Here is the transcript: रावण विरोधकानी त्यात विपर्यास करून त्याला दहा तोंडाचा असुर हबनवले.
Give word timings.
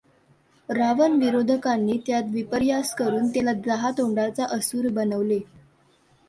रावण 0.69 1.17
विरोधकानी 1.19 1.97
त्यात 2.05 2.23
विपर्यास 2.27 2.93
करून 2.95 3.27
त्याला 3.27 3.53
दहा 3.65 3.91
तोंडाचा 3.97 4.45
असुर 4.49 4.85
हबनवले. 4.85 5.39